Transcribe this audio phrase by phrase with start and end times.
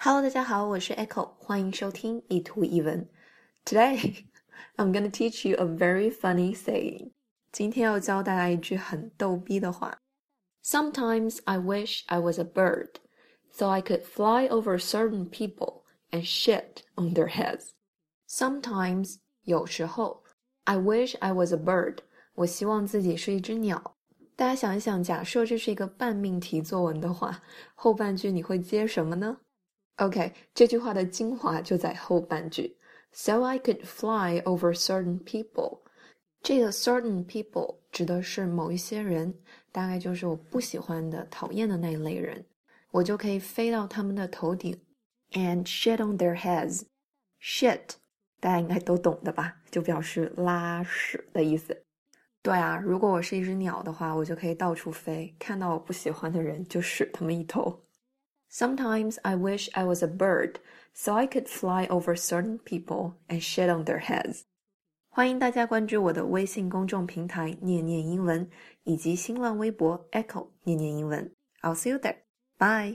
[0.00, 3.07] Hello，大家好，我是 Echo，欢迎收听一图一文。
[3.65, 4.25] Today
[4.75, 7.11] I'm gonna teach you a very funny saying。
[7.51, 9.97] 今天要教大家一句很逗逼的话。
[10.63, 12.95] Sometimes I wish I was a bird,
[13.51, 17.69] so I could fly over certain people and shit on their heads.
[18.27, 20.23] Sometimes 有时候，
[20.63, 21.97] I wish I was a bird，
[22.35, 23.97] 我希望自己是一只鸟。
[24.35, 27.43] 大家想一想，假设这是一个半命题作文的话，
[27.75, 29.37] 后半句你会接什么呢
[30.01, 32.75] ？OK，这句话的精华就在后半句。
[33.11, 35.81] So I could fly over certain people。
[36.41, 39.31] 这个 certain people 指的是某一些人，
[39.71, 42.43] 大概就是我不喜欢的、讨厌的那一类人，
[42.89, 44.75] 我就可以飞到他们的头顶
[45.33, 46.81] ，and shit on their heads。
[47.39, 47.81] shit
[48.39, 49.55] 大家应该都懂的吧？
[49.69, 51.79] 就表示拉屎的意思。
[52.41, 57.79] 对啊，如果我是一只鸟的话，我就可以到处飞，看到我不喜欢的人就屎他们一头。
[58.50, 60.60] Sometimes I wish I was a bird,
[60.94, 64.44] so I could fly over certain people and shit on their heads.
[65.08, 68.48] 欢迎大家关注我的微信公众平台“念念英文”
[68.84, 71.32] 以及新浪微博 “Echo 念念英文”。
[71.62, 72.18] I'll see you there.
[72.58, 72.94] Bye.